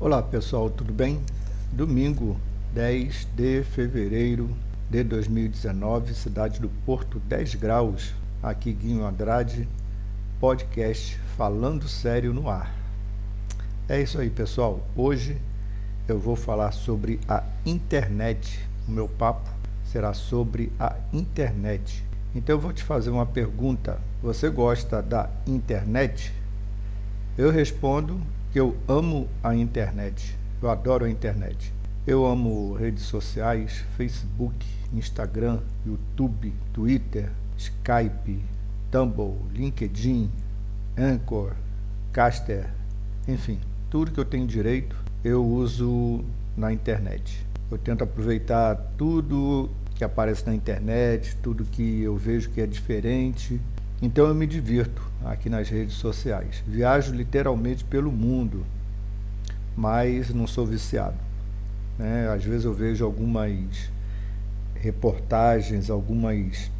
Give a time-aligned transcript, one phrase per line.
[0.00, 1.20] Olá pessoal, tudo bem?
[1.72, 2.36] Domingo
[2.72, 4.48] 10 de fevereiro
[4.88, 8.14] de 2019, cidade do Porto, 10 graus.
[8.40, 9.68] Aqui Guinho Andrade,
[10.38, 12.72] podcast Falando Sério no Ar.
[13.88, 15.36] É isso aí pessoal, hoje
[16.06, 18.64] eu vou falar sobre a internet.
[18.86, 19.50] O meu papo
[19.84, 22.04] será sobre a internet.
[22.36, 26.32] Então eu vou te fazer uma pergunta: você gosta da internet?
[27.36, 28.20] Eu respondo
[28.54, 30.36] eu amo a internet.
[30.62, 31.72] Eu adoro a internet.
[32.06, 38.42] Eu amo redes sociais, Facebook, Instagram, YouTube, Twitter, Skype,
[38.90, 40.30] Tumblr, LinkedIn,
[40.96, 41.52] Anchor,
[42.12, 42.70] Caster,
[43.26, 46.24] enfim, tudo que eu tenho direito eu uso
[46.56, 47.44] na internet.
[47.70, 53.60] Eu tento aproveitar tudo que aparece na internet, tudo que eu vejo que é diferente
[54.00, 56.62] então eu me divirto aqui nas redes sociais.
[56.66, 58.64] Viajo literalmente pelo mundo,
[59.76, 61.16] mas não sou viciado.
[61.98, 62.28] Né?
[62.28, 63.90] Às vezes eu vejo algumas
[64.76, 66.70] reportagens, algumas,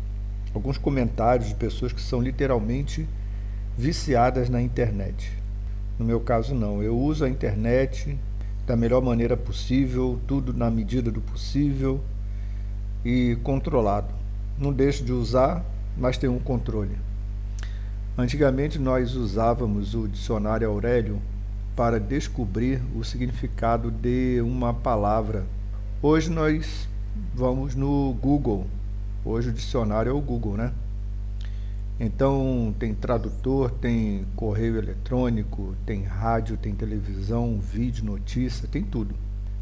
[0.55, 3.09] alguns comentários de pessoas que são literalmente
[3.77, 5.33] viciadas na internet.
[5.99, 6.81] No meu caso, não.
[6.81, 8.17] Eu uso a internet
[8.65, 12.01] da melhor maneira possível, tudo na medida do possível
[13.05, 14.15] e controlado.
[14.57, 15.65] Não deixo de usar,
[15.97, 17.08] mas tenho um controle.
[18.19, 21.23] Antigamente nós usávamos o dicionário Aurélio
[21.77, 25.47] para descobrir o significado de uma palavra.
[26.03, 26.89] Hoje nós
[27.33, 28.67] vamos no Google.
[29.25, 30.73] Hoje o dicionário é o Google, né?
[32.01, 39.15] Então tem tradutor, tem correio eletrônico, tem rádio, tem televisão, vídeo, notícia, tem tudo.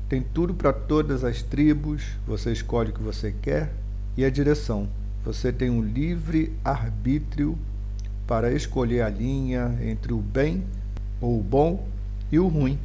[0.08, 3.70] Tem tudo para todas as tribos, você escolhe o que você quer
[4.16, 4.88] e a direção.
[5.26, 7.58] Você tem um livre arbítrio
[8.26, 10.64] para escolher a linha entre o bem
[11.20, 11.86] ou o bom
[12.30, 12.78] e o ruim.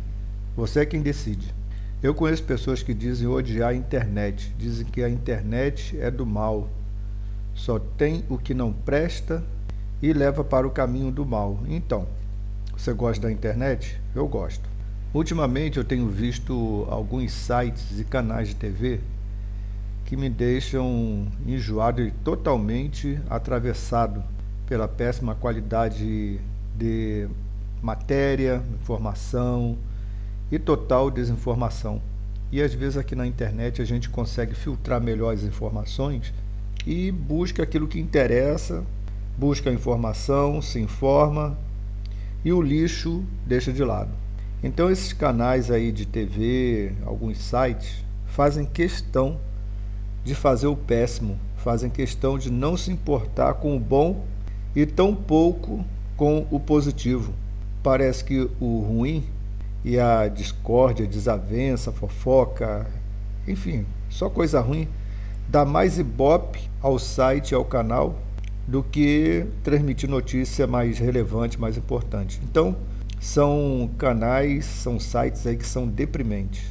[0.55, 1.53] Você é quem decide.
[2.01, 6.67] Eu conheço pessoas que dizem odiar a internet, dizem que a internet é do mal,
[7.53, 9.43] só tem o que não presta
[10.01, 11.59] e leva para o caminho do mal.
[11.67, 12.07] Então,
[12.75, 13.99] você gosta da internet?
[14.15, 14.67] Eu gosto.
[15.13, 18.99] Ultimamente eu tenho visto alguns sites e canais de TV
[20.05, 24.23] que me deixam enjoado e totalmente atravessado
[24.71, 26.39] pela péssima qualidade
[26.77, 27.27] de
[27.81, 29.77] matéria, informação
[30.49, 32.01] e total desinformação.
[32.53, 36.33] E às vezes aqui na internet a gente consegue filtrar melhor as informações
[36.87, 38.81] e busca aquilo que interessa,
[39.37, 41.57] busca a informação, se informa
[42.45, 44.11] e o lixo deixa de lado.
[44.63, 49.37] Então esses canais aí de TV, alguns sites, fazem questão
[50.23, 54.31] de fazer o péssimo, fazem questão de não se importar com o bom
[54.75, 55.83] e tão pouco
[56.15, 57.33] com o positivo.
[57.83, 59.23] Parece que o ruim
[59.83, 62.87] e a discórdia, desavença, fofoca,
[63.47, 64.87] enfim, só coisa ruim,
[65.49, 68.19] dá mais ibope ao site e ao canal
[68.67, 72.39] do que transmitir notícia mais relevante, mais importante.
[72.43, 72.75] Então,
[73.19, 76.63] são canais, são sites aí que são deprimentes.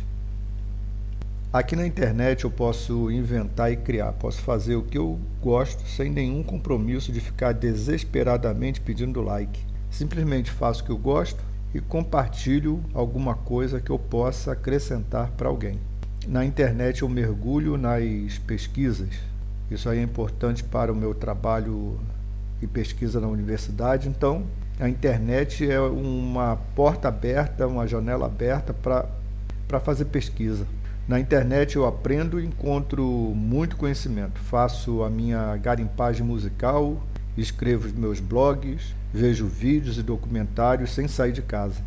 [1.52, 6.08] Aqui na internet eu posso inventar e criar, posso fazer o que eu gosto sem
[6.08, 9.60] nenhum compromisso de ficar desesperadamente pedindo like.
[9.90, 11.42] Simplesmente faço o que eu gosto
[11.74, 15.80] e compartilho alguma coisa que eu possa acrescentar para alguém.
[16.28, 19.08] Na internet eu mergulho nas pesquisas.
[19.68, 21.98] Isso aí é importante para o meu trabalho
[22.62, 24.08] e pesquisa na universidade.
[24.08, 24.44] Então,
[24.78, 30.64] a internet é uma porta aberta, uma janela aberta para fazer pesquisa.
[31.10, 33.04] Na internet eu aprendo e encontro
[33.34, 34.38] muito conhecimento.
[34.42, 37.04] Faço a minha garimpagem musical,
[37.36, 41.82] escrevo os meus blogs, vejo vídeos e documentários sem sair de casa.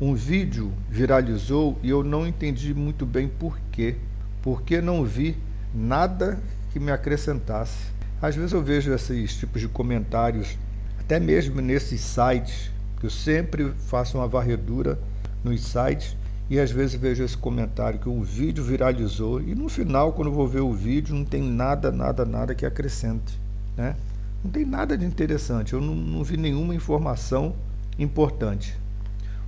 [0.00, 3.96] Um vídeo viralizou e eu não entendi muito bem por quê.
[4.42, 5.36] Porque não vi
[5.74, 6.38] nada
[6.72, 7.88] que me acrescentasse.
[8.22, 10.56] Às vezes eu vejo esses tipos de comentários,
[11.00, 15.00] até mesmo nesses sites, que eu sempre faço uma varredura
[15.42, 16.16] nos sites
[16.50, 20.48] e às vezes vejo esse comentário que um vídeo viralizou e no final, quando vou
[20.48, 23.38] ver o vídeo, não tem nada, nada, nada que acrescente.
[23.76, 23.94] Né?
[24.42, 27.54] Não tem nada de interessante, eu não, não vi nenhuma informação
[27.98, 28.78] importante.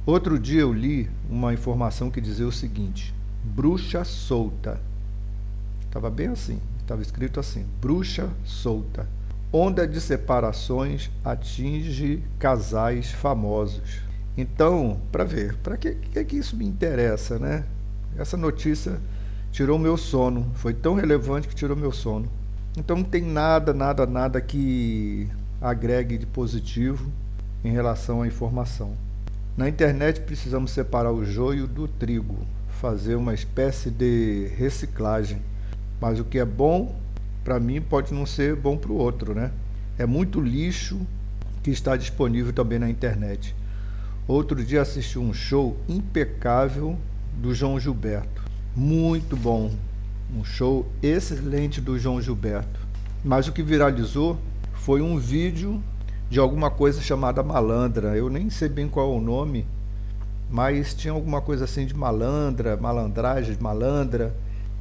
[0.04, 3.14] Outro dia eu li uma informação que dizia o seguinte:
[3.44, 4.80] bruxa solta.
[5.86, 9.06] Estava bem assim, estava escrito assim: bruxa solta.
[9.52, 14.09] Onda de separações atinge casais famosos.
[14.36, 17.64] Então, para ver, para que, que, que isso me interessa, né?
[18.16, 18.98] Essa notícia
[19.52, 22.28] tirou meu sono, foi tão relevante que tirou meu sono.
[22.76, 25.28] Então não tem nada, nada, nada que
[25.60, 27.10] agregue de positivo
[27.64, 28.94] em relação à informação.
[29.56, 32.36] Na internet precisamos separar o joio do trigo,
[32.80, 35.38] fazer uma espécie de reciclagem.
[36.00, 36.94] Mas o que é bom
[37.44, 39.50] para mim pode não ser bom para o outro, né?
[39.98, 41.00] É muito lixo
[41.62, 43.54] que está disponível também na internet.
[44.30, 46.96] Outro dia assisti um show impecável
[47.36, 48.44] do João Gilberto.
[48.76, 49.72] Muito bom.
[50.32, 52.78] Um show excelente do João Gilberto.
[53.24, 54.38] Mas o que viralizou
[54.72, 55.82] foi um vídeo
[56.30, 58.16] de alguma coisa chamada malandra.
[58.16, 59.66] Eu nem sei bem qual é o nome,
[60.48, 64.32] mas tinha alguma coisa assim de malandra, malandragem, malandra.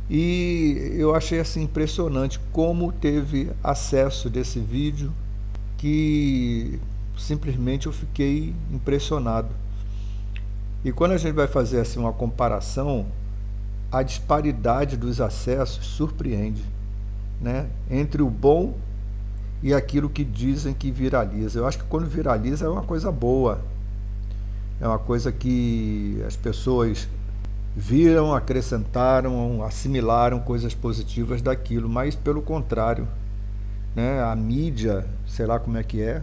[0.07, 5.11] E eu achei assim impressionante como teve acesso desse vídeo
[5.75, 6.79] que
[7.19, 9.49] simplesmente eu fiquei impressionado.
[10.83, 13.05] E quando a gente vai fazer assim uma comparação,
[13.91, 16.63] a disparidade dos acessos surpreende,
[17.41, 17.67] né?
[17.89, 18.75] Entre o bom
[19.61, 21.59] e aquilo que dizem que viraliza.
[21.59, 23.59] Eu acho que quando viraliza é uma coisa boa.
[24.79, 27.09] É uma coisa que as pessoas
[27.75, 33.07] viram, acrescentaram, assimilaram coisas positivas daquilo, mas pelo contrário,
[33.93, 34.23] né?
[34.23, 36.21] A mídia, sei lá como é que é,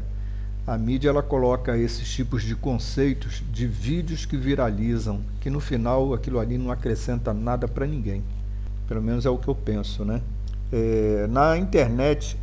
[0.67, 6.13] a mídia ela coloca esses tipos de conceitos de vídeos que viralizam, que no final
[6.13, 8.25] aquilo ali não acrescenta nada para ninguém.
[8.89, 10.21] Pelo menos é o que eu penso, né?
[10.73, 12.37] É, na internet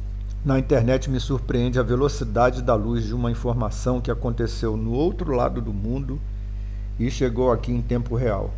[0.45, 5.33] na internet me surpreende a velocidade da luz de uma informação que aconteceu no outro
[5.33, 6.19] lado do mundo
[6.99, 8.53] e chegou aqui em tempo real.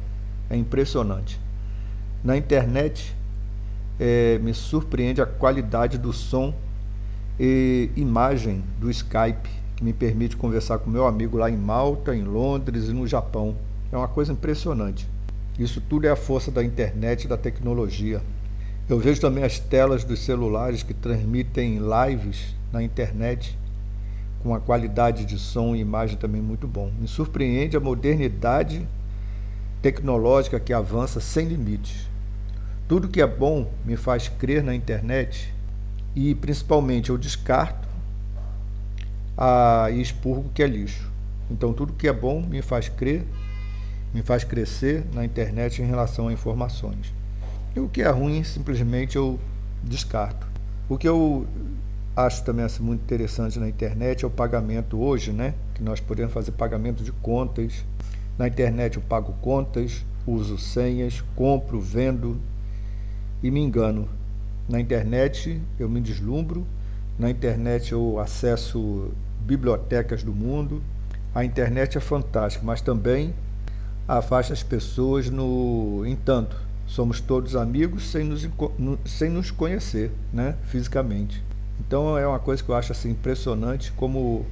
[0.49, 1.39] É impressionante.
[2.23, 3.15] Na internet
[3.99, 6.55] é, me surpreende a qualidade do som
[7.39, 12.23] e imagem do Skype, que me permite conversar com meu amigo lá em Malta, em
[12.23, 13.55] Londres e no Japão.
[13.91, 15.07] É uma coisa impressionante.
[15.57, 18.21] Isso tudo é a força da internet e da tecnologia.
[18.87, 23.57] Eu vejo também as telas dos celulares que transmitem lives na internet
[24.43, 26.91] com uma qualidade de som e imagem também muito bom.
[26.99, 28.87] Me surpreende a modernidade
[29.81, 32.07] tecnológica que avança sem limites.
[32.87, 35.54] Tudo que é bom me faz crer na internet
[36.15, 37.87] e principalmente eu descarto
[39.37, 41.11] a, e expurgo o que é lixo.
[41.51, 43.25] Então tudo que é bom me faz crer,
[44.13, 47.13] me faz crescer na internet em relação a informações.
[47.75, 49.37] E o que é ruim, simplesmente eu
[49.83, 50.47] descarto.
[50.87, 51.45] O que eu
[52.15, 55.53] acho também assim, muito interessante na internet é o pagamento hoje, né?
[55.73, 57.83] Que nós podemos fazer pagamento de contas.
[58.37, 62.39] Na internet eu pago contas, uso senhas, compro, vendo
[63.43, 64.07] e me engano.
[64.67, 66.65] Na internet eu me deslumbro,
[67.17, 70.81] na internet eu acesso bibliotecas do mundo.
[71.33, 73.33] A internet é fantástica, mas também
[74.07, 78.47] afasta as pessoas no entanto Somos todos amigos sem nos,
[79.05, 81.43] sem nos conhecer né, fisicamente.
[81.79, 84.45] Então é uma coisa que eu acho assim, impressionante como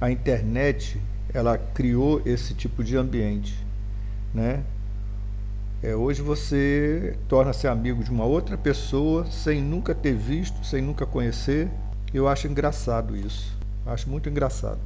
[0.00, 1.00] a internet
[1.32, 3.54] ela criou esse tipo de ambiente.
[4.32, 4.64] Né?
[5.82, 11.06] É, hoje você torna-se amigo de uma outra pessoa sem nunca ter visto, sem nunca
[11.06, 11.70] conhecer.
[12.12, 13.56] Eu acho engraçado isso.
[13.86, 14.78] Acho muito engraçado.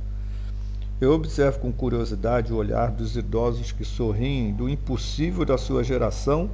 [1.00, 6.48] Eu observo com curiosidade o olhar dos idosos que sorriem do impossível da sua geração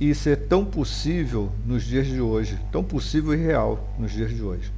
[0.00, 4.42] e ser tão possível nos dias de hoje, tão possível e real nos dias de
[4.42, 4.72] hoje.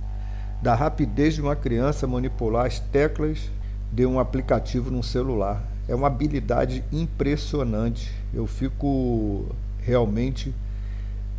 [0.62, 3.50] Da rapidez de uma criança manipular as teclas
[3.92, 5.73] de um aplicativo num celular.
[5.88, 8.12] É uma habilidade impressionante.
[8.32, 10.54] Eu fico realmente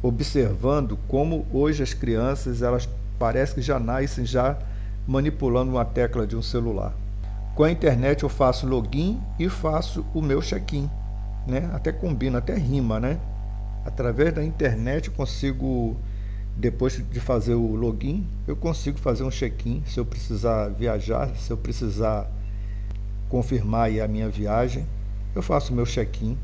[0.01, 4.58] observando como hoje as crianças, elas parecem que já nascem já
[5.08, 6.93] manipulando uma tecla de um celular.
[7.55, 10.89] Com a internet eu faço login e faço o meu check-in,
[11.48, 11.70] né?
[11.74, 13.20] Até combina, até rima, né?
[13.86, 15.96] Através da internet eu consigo,
[16.55, 21.50] depois de fazer o login, eu consigo fazer um check-in se eu precisar viajar, se
[21.51, 22.29] eu precisar
[23.29, 24.86] confirmar a minha viagem,
[25.34, 26.38] eu faço meu check-in.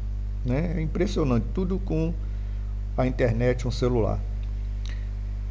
[0.45, 0.75] Né?
[0.77, 2.13] É impressionante, tudo com
[2.97, 4.19] a internet, um celular.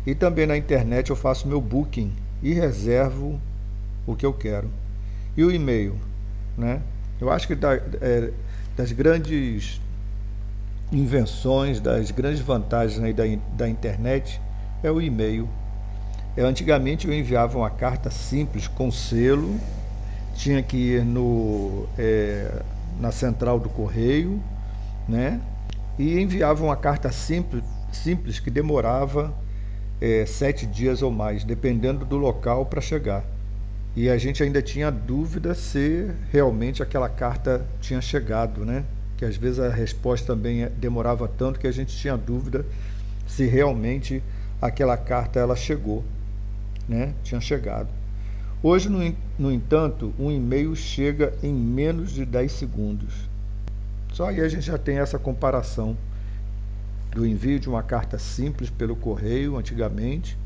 [0.07, 3.41] E também na internet eu faço meu booking e reservo
[4.07, 4.71] o que eu quero.
[5.37, 5.97] E o e-mail,
[6.57, 6.81] né?
[7.21, 8.33] Eu acho que da, é,
[8.77, 9.81] das grandes
[10.91, 13.25] invenções, das grandes vantagens né, da,
[13.57, 14.41] da internet
[14.83, 15.49] é o e-mail.
[16.37, 19.59] Eu, antigamente eu enviava uma carta simples com selo,
[20.41, 22.63] tinha que ir no, é,
[22.99, 24.41] na central do correio,
[25.07, 25.41] né?
[25.99, 29.35] E enviava uma carta simples, simples que demorava
[30.01, 33.23] é, sete dias ou mais, dependendo do local para chegar.
[33.95, 38.85] E a gente ainda tinha dúvida se realmente aquela carta tinha chegado, né?
[39.21, 42.65] que às vezes a resposta também é, demorava tanto que a gente tinha dúvida
[43.27, 44.23] se realmente
[44.63, 46.03] aquela carta ela chegou,
[46.89, 47.13] né?
[47.23, 48.00] Tinha chegado.
[48.63, 48.91] Hoje,
[49.39, 53.15] no, entanto, um e-mail chega em menos de 10 segundos.
[54.13, 55.97] Só aí a gente já tem essa comparação
[57.13, 60.37] do envio de uma carta simples pelo correio antigamente,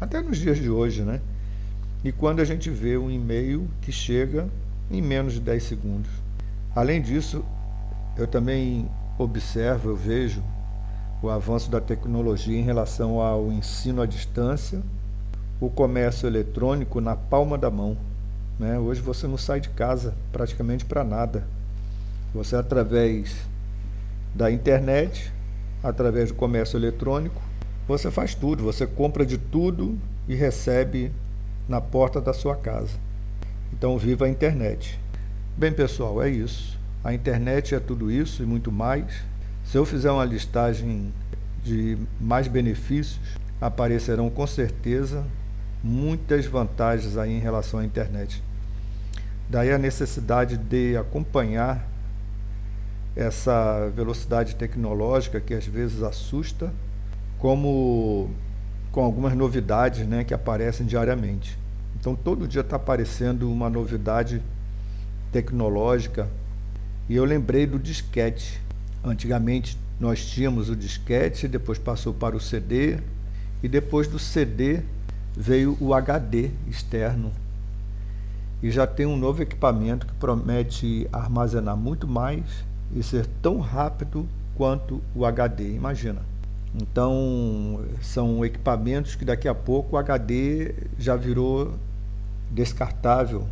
[0.00, 1.20] até nos dias de hoje, né?
[2.02, 4.48] E quando a gente vê um e-mail que chega
[4.90, 6.10] em menos de 10 segundos.
[6.74, 7.44] Além disso,
[8.16, 10.42] eu também observo, eu vejo
[11.22, 14.82] o avanço da tecnologia em relação ao ensino à distância,
[15.66, 17.96] o comércio eletrônico na palma da mão.
[18.58, 18.76] Né?
[18.80, 21.46] Hoje você não sai de casa praticamente para nada.
[22.34, 23.36] Você, através
[24.34, 25.32] da internet,
[25.80, 27.40] através do comércio eletrônico,
[27.86, 31.12] você faz tudo, você compra de tudo e recebe
[31.68, 32.98] na porta da sua casa.
[33.72, 34.98] Então, viva a internet.
[35.56, 36.76] Bem, pessoal, é isso.
[37.04, 39.22] A internet é tudo isso e muito mais.
[39.64, 41.12] Se eu fizer uma listagem
[41.62, 43.20] de mais benefícios,
[43.60, 45.24] aparecerão com certeza
[45.82, 48.42] muitas vantagens aí em relação à internet.
[49.48, 51.86] Daí a necessidade de acompanhar
[53.14, 56.72] essa velocidade tecnológica que às vezes assusta,
[57.38, 58.30] como
[58.90, 61.58] com algumas novidades né, que aparecem diariamente.
[61.98, 64.42] Então todo dia está aparecendo uma novidade
[65.30, 66.28] tecnológica.
[67.08, 68.60] E eu lembrei do disquete.
[69.04, 72.98] Antigamente nós tínhamos o disquete, depois passou para o CD,
[73.62, 74.80] e depois do CD
[75.36, 77.32] veio o HD externo.
[78.62, 82.44] E já tem um novo equipamento que promete armazenar muito mais
[82.94, 86.20] e ser tão rápido quanto o HD, imagina.
[86.74, 91.74] Então, são equipamentos que daqui a pouco o HD já virou
[92.50, 93.46] descartável,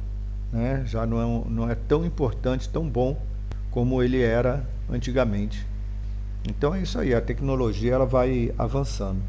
[0.52, 0.84] né?
[0.86, 3.20] já não é, não é tão importante, tão bom
[3.70, 5.66] como ele era antigamente.
[6.48, 9.20] Então é isso aí, a tecnologia ela vai avançando.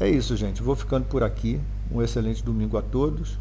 [0.00, 0.62] É isso, gente.
[0.62, 1.60] Vou ficando por aqui.
[1.92, 3.38] Um excelente domingo a todos.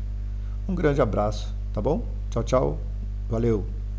[0.67, 2.05] Um grande abraço, tá bom?
[2.29, 2.79] Tchau, tchau.
[3.29, 3.78] Valeu.